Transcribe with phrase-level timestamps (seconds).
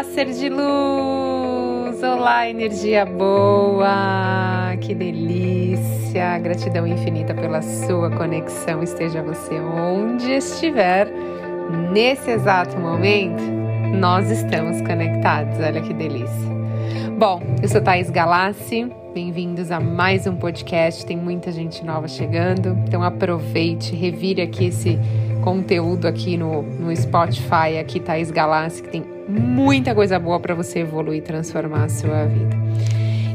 [0.00, 2.02] Olá, ser de luz!
[2.02, 4.74] Olá, energia boa!
[4.80, 6.38] Que delícia!
[6.38, 11.06] Gratidão infinita pela sua conexão, esteja você onde estiver.
[11.92, 13.42] Nesse exato momento,
[13.94, 16.48] nós estamos conectados, olha que delícia!
[17.18, 21.04] Bom, eu sou Thaís Galassi, bem-vindos a mais um podcast.
[21.04, 24.98] Tem muita gente nova chegando, então aproveite, revire aqui esse
[25.40, 30.80] conteúdo aqui no, no Spotify, aqui Thaís Galassi, que tem muita coisa boa para você
[30.80, 32.56] evoluir e transformar a sua vida.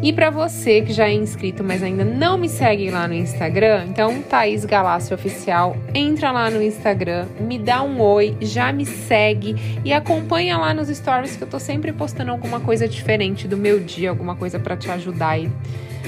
[0.04, 3.86] E para você que já é inscrito, mas ainda não me segue lá no Instagram,
[3.90, 9.56] então Thaís Galassi Oficial, entra lá no Instagram, me dá um oi, já me segue
[9.84, 13.80] e acompanha lá nos stories que eu tô sempre postando alguma coisa diferente do meu
[13.80, 15.50] dia, alguma coisa para te ajudar aí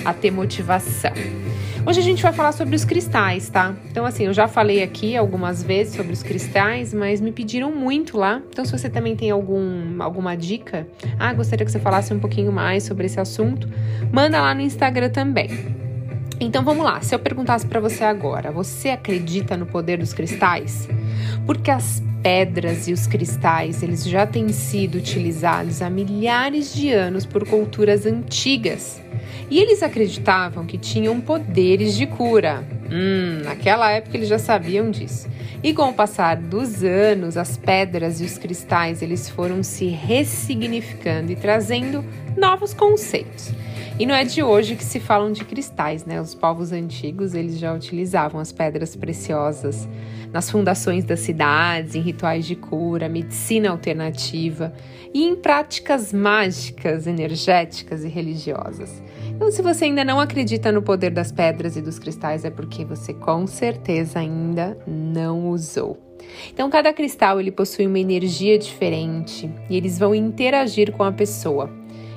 [0.05, 1.11] a ter motivação.
[1.85, 3.73] Hoje a gente vai falar sobre os cristais, tá?
[3.89, 8.17] Então, assim, eu já falei aqui algumas vezes sobre os cristais, mas me pediram muito
[8.17, 8.41] lá.
[8.49, 10.85] Então, se você também tem algum, alguma dica,
[11.17, 13.69] ah, gostaria que você falasse um pouquinho mais sobre esse assunto,
[14.11, 15.49] manda lá no Instagram também.
[16.39, 20.87] Então vamos lá, se eu perguntasse para você agora, você acredita no poder dos cristais?
[21.47, 27.25] Porque as pedras e os cristais, eles já têm sido utilizados há milhares de anos
[27.25, 29.01] por culturas antigas.
[29.49, 32.67] E eles acreditavam que tinham poderes de cura.
[32.91, 35.29] Hum, naquela época eles já sabiam disso.
[35.63, 41.31] E com o passar dos anos, as pedras e os cristais eles foram se ressignificando
[41.31, 42.03] e trazendo
[42.35, 43.53] novos conceitos.
[43.99, 46.21] E não é de hoje que se falam de cristais, né?
[46.21, 49.89] Os povos antigos eles já utilizavam as pedras preciosas
[50.31, 54.71] nas fundações das cidades, em rituais de cura, medicina alternativa
[55.11, 59.01] e em práticas mágicas, energéticas e religiosas.
[59.29, 62.85] Então, se você ainda não acredita no poder das pedras e dos cristais, é porque
[62.85, 65.97] você com certeza ainda não usou.
[66.53, 71.69] Então, cada cristal ele possui uma energia diferente e eles vão interagir com a pessoa,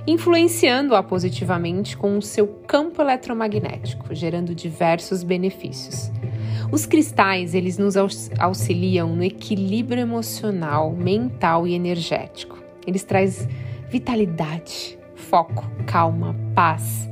[0.06, 6.11] influenciando-a positivamente com o seu campo eletromagnético, gerando diversos benefícios.
[6.72, 7.94] Os cristais, eles nos
[8.39, 12.59] auxiliam no equilíbrio emocional, mental e energético.
[12.87, 13.49] Eles trazem
[13.89, 17.09] vitalidade, foco, calma, paz,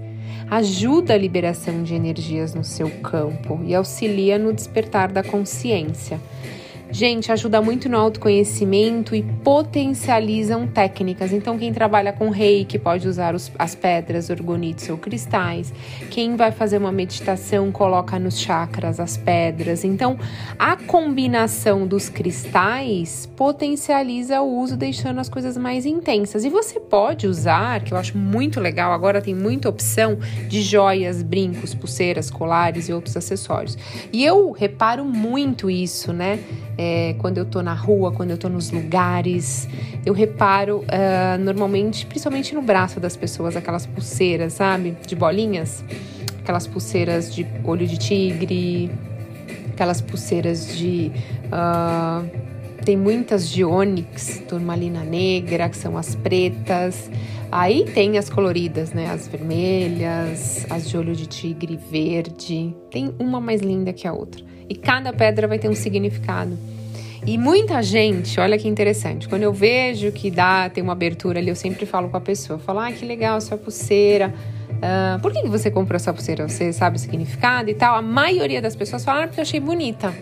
[0.51, 6.21] ajuda a liberação de energias no seu campo e auxilia no despertar da consciência.
[6.91, 11.35] Gente, ajuda muito no autoconhecimento e potencializam técnicas.
[11.35, 15.73] Então, quem trabalha com reiki pode usar os, as pedras, orgonites ou cristais.
[16.11, 19.85] Quem vai fazer uma meditação coloca nos chakras as pedras.
[19.85, 20.19] Então,
[20.59, 26.43] a combinação dos cristais potencializa o uso, deixando as coisas mais intensas.
[26.43, 31.23] E você pode usar, que eu acho muito legal, agora tem muita opção de joias,
[31.23, 33.77] brincos, pulseiras, colares e outros acessórios.
[34.11, 36.39] E eu reparo muito isso, né?
[36.79, 39.69] É, quando eu tô na rua, quando eu tô nos lugares.
[40.07, 44.97] Eu reparo uh, normalmente, principalmente no braço das pessoas, aquelas pulseiras, sabe?
[45.05, 45.85] De bolinhas.
[46.41, 48.91] Aquelas pulseiras de olho de tigre,
[49.73, 51.11] aquelas pulseiras de.
[51.47, 52.49] Uh,
[52.85, 57.11] tem muitas de ônix, turmalina negra, que são as pretas.
[57.51, 59.11] Aí tem as coloridas, né?
[59.11, 62.75] As vermelhas, as de olho de tigre verde.
[62.91, 64.48] Tem uma mais linda que a outra.
[64.69, 66.59] E cada pedra vai ter um significado.
[67.27, 71.49] E muita gente, olha que interessante, quando eu vejo que dá, tem uma abertura ali,
[71.49, 74.33] eu sempre falo com a pessoa, falo, ah, que legal, sua pulseira.
[74.71, 76.49] Uh, por que, que você comprou essa pulseira?
[76.49, 77.97] Você sabe o significado e tal?
[77.97, 80.15] A maioria das pessoas fala, ah, porque eu achei bonita.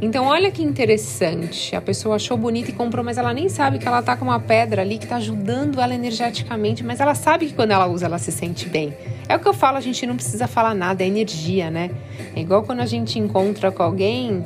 [0.00, 1.74] Então, olha que interessante.
[1.74, 4.40] A pessoa achou bonita e comprou, mas ela nem sabe que ela tá com uma
[4.40, 8.18] pedra ali que tá ajudando ela energeticamente, mas ela sabe que quando ela usa, ela
[8.18, 8.94] se sente bem.
[9.28, 11.90] É o que eu falo, a gente não precisa falar nada, é energia, né?
[12.34, 14.44] É igual quando a gente encontra com alguém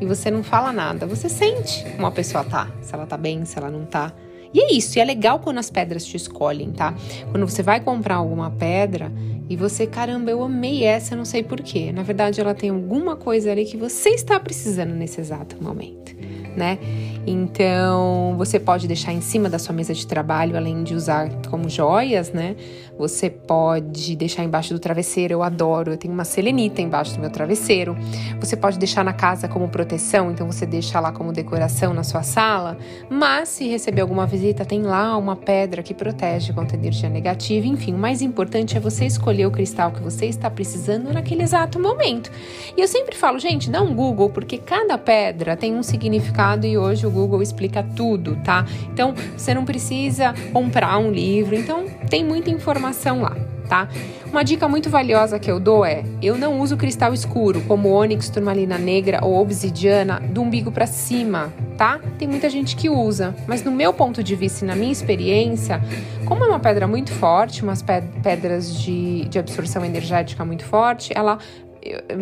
[0.00, 3.44] e você não fala nada, você sente como a pessoa tá, se ela tá bem,
[3.44, 4.12] se ela não tá.
[4.52, 6.94] E é isso, e é legal quando as pedras te escolhem, tá?
[7.30, 9.10] Quando você vai comprar alguma pedra
[9.52, 11.92] e você, caramba, eu amei essa, não sei porquê.
[11.92, 16.16] Na verdade, ela tem alguma coisa ali que você está precisando nesse exato momento,
[16.56, 16.78] né?
[17.26, 21.68] Então, você pode deixar em cima da sua mesa de trabalho, além de usar como
[21.68, 22.56] joias, né?
[23.02, 25.90] Você pode deixar embaixo do travesseiro, eu adoro.
[25.90, 27.96] Eu tenho uma selenita embaixo do meu travesseiro.
[28.38, 32.22] Você pode deixar na casa como proteção, então você deixa lá como decoração na sua
[32.22, 32.78] sala.
[33.10, 37.66] Mas se receber alguma visita, tem lá uma pedra que protege contra energia negativa.
[37.66, 41.80] Enfim, o mais importante é você escolher o cristal que você está precisando naquele exato
[41.80, 42.30] momento.
[42.76, 46.78] E eu sempre falo, gente, dá um Google, porque cada pedra tem um significado e
[46.78, 48.64] hoje o Google explica tudo, tá?
[48.92, 53.36] Então você não precisa comprar um livro, então tem muita informação lá.
[53.68, 53.88] tá?
[54.30, 58.28] Uma dica muito valiosa que eu dou é: eu não uso cristal escuro, como ônix,
[58.28, 62.00] turmalina negra ou obsidiana, do umbigo para cima, tá?
[62.18, 65.80] Tem muita gente que usa, mas no meu ponto de vista e na minha experiência,
[66.26, 67.82] como é uma pedra muito forte, umas
[68.22, 71.38] pedras de, de absorção energética muito forte, ela,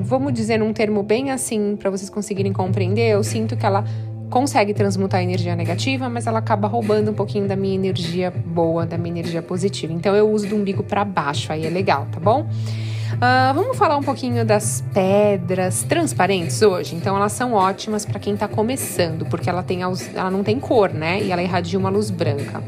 [0.02, 3.84] vamos dizer num termo bem assim, para vocês conseguirem compreender, eu sinto que ela
[4.30, 8.96] consegue transmutar energia negativa, mas ela acaba roubando um pouquinho da minha energia boa, da
[8.96, 9.92] minha energia positiva.
[9.92, 12.46] Então eu uso do umbigo para baixo, aí é legal, tá bom?
[13.12, 16.94] Uh, vamos falar um pouquinho das pedras transparentes hoje.
[16.94, 20.90] Então elas são ótimas para quem está começando, porque ela, tem, ela não tem cor,
[20.90, 21.20] né?
[21.20, 22.62] E ela irradia uma luz branca.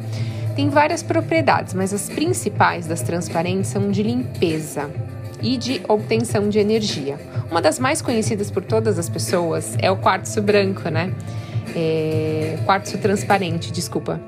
[0.54, 4.90] Tem várias propriedades, mas as principais das transparentes são de limpeza
[5.40, 7.18] e de obtenção de energia.
[7.50, 11.12] Uma das mais conhecidas por todas as pessoas é o quartzo branco, né?
[11.74, 14.20] É, quartzo transparente, desculpa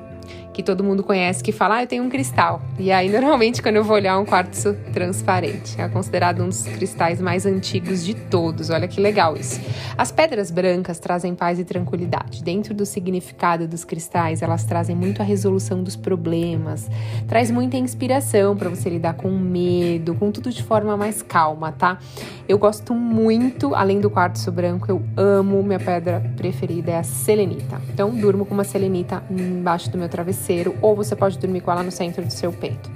[0.55, 2.61] que todo mundo conhece que fala, ah, eu tenho um cristal.
[2.79, 7.19] E aí, normalmente, quando eu vou olhar um quartzo transparente, é considerado um dos cristais
[7.19, 8.69] mais antigos de todos.
[8.69, 9.59] Olha que legal isso.
[9.97, 12.41] As pedras brancas trazem paz e tranquilidade.
[12.41, 16.89] Dentro do significado dos cristais, elas trazem muito a resolução dos problemas,
[17.27, 21.99] traz muita inspiração para você lidar com medo, com tudo de forma mais calma, tá?
[22.47, 27.81] Eu gosto muito, além do quartzo branco, eu amo, minha pedra preferida é a selenita.
[27.91, 31.71] Então, durmo com uma selenita embaixo do meu travesseiro travesseiro ou você pode dormir com
[31.71, 32.89] ela no centro do seu peito.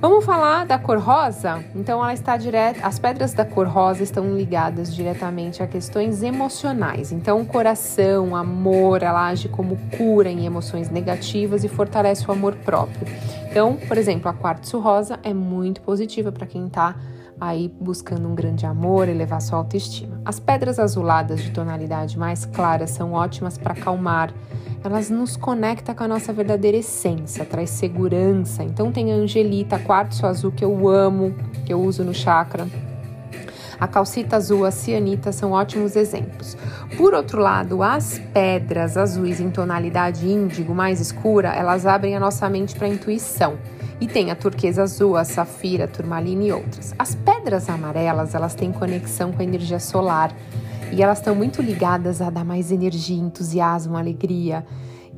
[0.00, 1.64] Vamos falar da cor rosa?
[1.74, 7.10] Então ela está direta, as pedras da cor rosa estão ligadas diretamente a questões emocionais.
[7.10, 13.06] Então coração, amor, ela age como cura em emoções negativas e fortalece o amor próprio.
[13.48, 16.96] Então, por exemplo, a quartzo rosa é muito positiva para quem está
[17.40, 20.20] aí buscando um grande amor, elevar sua autoestima.
[20.24, 24.32] As pedras azuladas de tonalidade mais clara são ótimas para acalmar
[24.84, 28.62] elas nos conectam com a nossa verdadeira essência, traz segurança.
[28.62, 31.34] Então tem a angelita, quartzo azul que eu amo,
[31.64, 32.68] que eu uso no chakra.
[33.80, 36.54] A calcita azul, a cianita são ótimos exemplos.
[36.98, 42.48] Por outro lado, as pedras azuis em tonalidade índigo mais escura, elas abrem a nossa
[42.50, 43.54] mente para a intuição.
[44.04, 46.94] E tem a turquesa azul, a safira, a turmalina e outras.
[46.98, 50.30] As pedras amarelas, elas têm conexão com a energia solar
[50.92, 54.62] e elas estão muito ligadas a dar mais energia, entusiasmo, alegria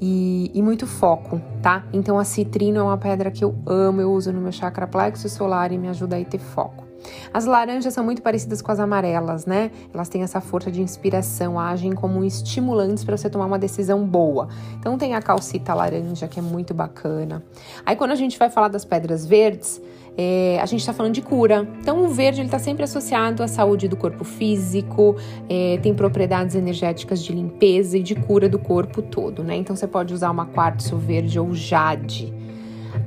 [0.00, 1.84] e, e, muito foco, tá?
[1.92, 5.28] Então a citrino é uma pedra que eu amo, eu uso no meu chakra plexo
[5.28, 6.85] solar e me ajuda a ter foco.
[7.32, 9.70] As laranjas são muito parecidas com as amarelas, né?
[9.92, 14.48] Elas têm essa força de inspiração, agem como estimulantes para você tomar uma decisão boa.
[14.78, 17.42] Então tem a calcita laranja, que é muito bacana.
[17.84, 19.80] Aí quando a gente vai falar das pedras verdes,
[20.16, 21.68] é, a gente está falando de cura.
[21.80, 25.16] Então, o verde está sempre associado à saúde do corpo físico,
[25.48, 29.56] é, tem propriedades energéticas de limpeza e de cura do corpo todo, né?
[29.56, 32.32] Então, você pode usar uma quartzo verde ou jade.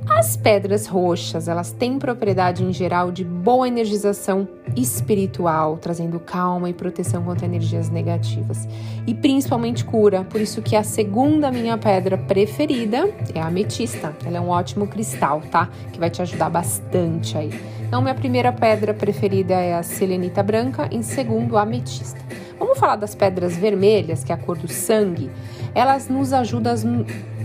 [0.08, 6.74] As pedras roxas, elas têm propriedade em geral de boa energização espiritual, trazendo calma e
[6.74, 8.66] proteção contra energias negativas
[9.06, 10.24] e principalmente cura.
[10.24, 14.14] Por isso que a segunda minha pedra preferida é a ametista.
[14.24, 15.68] Ela é um ótimo cristal, tá?
[15.92, 17.50] Que vai te ajudar bastante aí.
[17.86, 22.20] Então, minha primeira pedra preferida é a selenita branca, em segundo, a ametista.
[22.58, 25.30] Vamos falar das pedras vermelhas, que é a cor do sangue.
[25.74, 26.72] Elas nos ajudam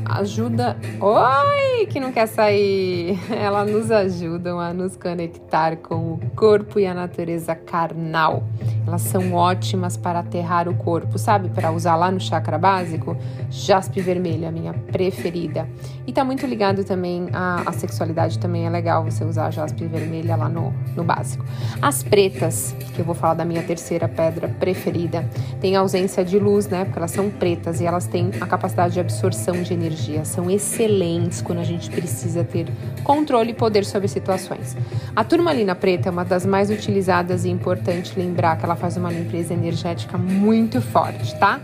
[0.06, 0.78] ajuda.
[1.00, 3.20] Oi, que não quer sair!
[3.30, 8.44] Elas nos ajudam a nos conectar com o corpo e a natureza carnal.
[8.86, 11.50] Elas são ótimas para aterrar o corpo, sabe?
[11.50, 13.18] Para usar lá no chakra básico.
[13.50, 15.68] Jaspe vermelho, a minha preferida.
[16.06, 19.86] E tá muito ligado também à, à sexualidade, também é legal você usar a jaspe
[19.88, 21.44] vermelha lá no, no básico.
[21.82, 25.28] As pretas, que eu vou falar da minha terceira pedra preferida,
[25.60, 26.86] tem ausência de luz, né?
[26.86, 31.42] Porque elas são pretas e elas têm a capacidade de absorção de energia são excelentes
[31.42, 32.68] quando a gente precisa ter
[33.04, 34.76] controle e poder sobre situações.
[35.16, 39.12] A turmalina preta é uma das mais utilizadas e importante lembrar que ela faz uma
[39.12, 41.60] limpeza energética muito forte, tá?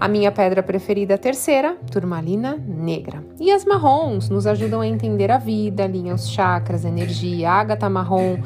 [0.00, 3.22] A minha pedra preferida, a terceira, turmalina negra.
[3.38, 8.38] E as marrons nos ajudam a entender a vida, alinham os chakras, energia, ágata marrom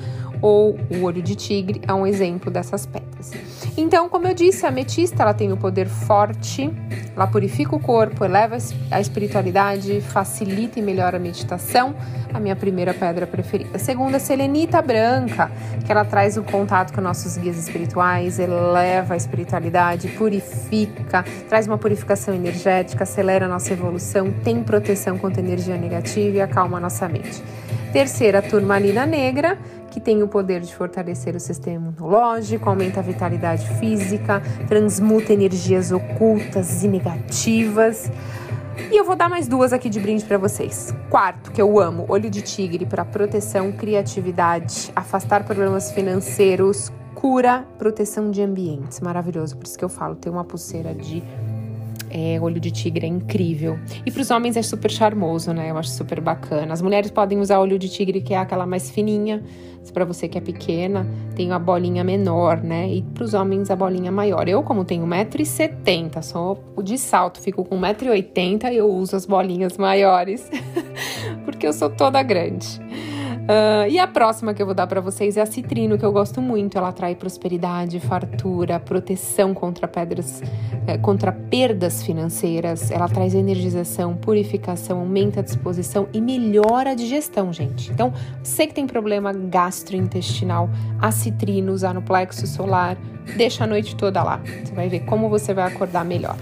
[0.44, 3.32] ou o olho de tigre é um exemplo dessas pedras.
[3.78, 6.70] Então, como eu disse, a ametista ela tem o um poder forte,
[7.16, 8.58] ela purifica o corpo, eleva
[8.90, 11.94] a espiritualidade, facilita e melhora a meditação.
[12.30, 13.70] A minha primeira pedra preferida.
[13.74, 15.50] A segunda, a selenita branca,
[15.86, 21.78] que ela traz o contato com nossos guias espirituais, eleva a espiritualidade, purifica, traz uma
[21.78, 27.08] purificação energética, acelera a nossa evolução, tem proteção contra energia negativa e acalma a nossa
[27.08, 27.42] mente.
[27.92, 29.56] Terceira, a turmalina negra,
[29.94, 35.92] que tem o poder de fortalecer o sistema imunológico, aumenta a vitalidade física, transmuta energias
[35.92, 38.10] ocultas e negativas.
[38.90, 40.92] E eu vou dar mais duas aqui de brinde para vocês.
[41.08, 48.32] Quarto, que eu amo, olho de tigre para proteção, criatividade, afastar problemas financeiros, cura, proteção
[48.32, 48.98] de ambientes.
[48.98, 51.22] Maravilhoso, por isso que eu falo, tem uma pulseira de
[52.14, 53.76] é, olho de tigre é incrível.
[54.06, 55.72] E para os homens é super charmoso, né?
[55.72, 56.72] Eu acho super bacana.
[56.72, 59.42] As mulheres podem usar olho de tigre, que é aquela mais fininha.
[59.92, 61.06] Para você que é pequena,
[61.36, 62.88] tem a bolinha menor, né?
[62.88, 64.48] E para os homens a bolinha maior.
[64.48, 70.50] Eu, como tenho 1,70m, sou de salto, fico com 1,80m, eu uso as bolinhas maiores,
[71.44, 72.80] porque eu sou toda grande.
[73.44, 76.12] Uh, e a próxima que eu vou dar para vocês é a citrino, que eu
[76.12, 76.78] gosto muito.
[76.78, 80.42] Ela atrai prosperidade, fartura, proteção contra pedras,
[80.86, 82.90] eh, contra perdas financeiras.
[82.90, 87.92] Ela traz energização, purificação, aumenta a disposição e melhora a digestão, gente.
[87.92, 92.96] Então, você que tem problema gastrointestinal, a citrino usar no plexo solar,
[93.36, 94.40] deixa a noite toda lá.
[94.64, 96.36] Você vai ver como você vai acordar melhor.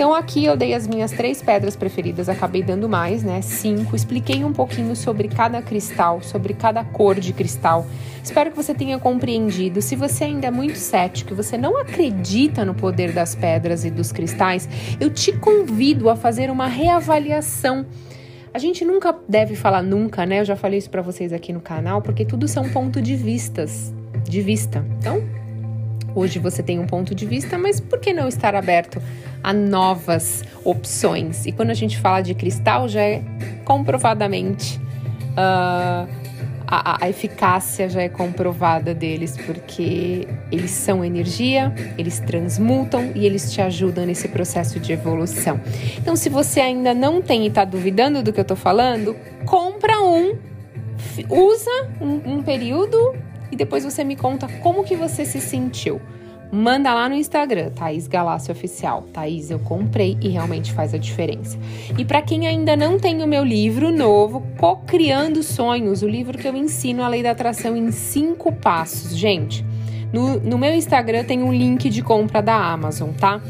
[0.00, 3.42] Então aqui eu dei as minhas três pedras preferidas, acabei dando mais, né?
[3.42, 3.94] Cinco.
[3.94, 7.86] Expliquei um pouquinho sobre cada cristal, sobre cada cor de cristal.
[8.22, 9.80] Espero que você tenha compreendido.
[9.80, 14.12] Se você ainda é muito cético, você não acredita no poder das pedras e dos
[14.12, 14.68] cristais,
[15.00, 17.86] eu te convido a fazer uma reavaliação.
[18.52, 20.40] A gente nunca deve falar nunca, né?
[20.40, 23.94] Eu já falei isso para vocês aqui no canal, porque tudo são pontos de vistas,
[24.24, 24.84] de vista.
[24.98, 25.22] Então,
[26.14, 29.00] hoje você tem um ponto de vista, mas por que não estar aberto
[29.42, 31.46] a novas opções.
[31.46, 33.22] E quando a gente fala de cristal, já é
[33.64, 34.80] comprovadamente
[35.32, 36.19] uh,
[36.70, 43.52] a, a, eficácia já é comprovada deles, porque eles são energia, eles transmutam e eles
[43.52, 45.60] te ajudam nesse processo de evolução.
[45.98, 50.00] Então, se você ainda não tem e está duvidando do que eu estou falando, compra
[50.00, 50.38] um,
[51.28, 53.16] usa um, um período
[53.50, 56.00] e depois você me conta como que você se sentiu
[56.52, 59.04] manda lá no Instagram, Thaís Galácio Oficial.
[59.12, 61.58] Thaís, eu comprei e realmente faz a diferença.
[61.96, 66.48] E para quem ainda não tem o meu livro novo, Co-Criando Sonhos, o livro que
[66.48, 69.16] eu ensino a lei da atração em cinco passos.
[69.16, 69.64] Gente,
[70.12, 73.40] no, no meu Instagram tem um link de compra da Amazon, tá?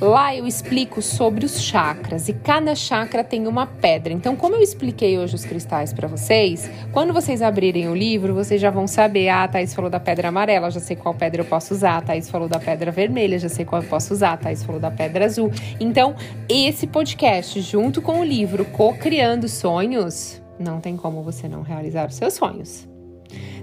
[0.00, 4.14] Lá eu explico sobre os chakras e cada chakra tem uma pedra.
[4.14, 8.58] Então, como eu expliquei hoje os cristais para vocês, quando vocês abrirem o livro, vocês
[8.58, 11.44] já vão saber: ah, a Thaís falou da pedra amarela, já sei qual pedra eu
[11.44, 11.98] posso usar.
[11.98, 14.32] A Thaís falou da pedra vermelha, já sei qual eu posso usar.
[14.32, 15.52] A Thaís falou da pedra azul.
[15.78, 16.16] Então,
[16.48, 22.14] esse podcast, junto com o livro Co-Criando Sonhos, não tem como você não realizar os
[22.14, 22.88] seus sonhos.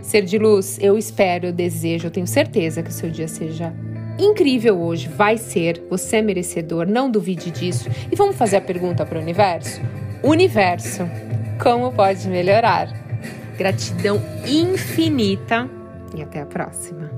[0.03, 3.73] Ser de luz, eu espero, eu desejo, eu tenho certeza que o seu dia seja
[4.19, 7.89] incrível hoje vai ser, você é merecedor, não duvide disso.
[8.11, 9.81] E vamos fazer a pergunta para o universo?
[10.23, 11.03] Universo,
[11.61, 12.87] como pode melhorar?
[13.57, 15.69] Gratidão infinita
[16.15, 17.11] e até a próxima.